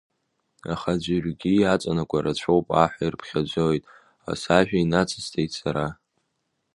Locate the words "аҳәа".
2.83-3.03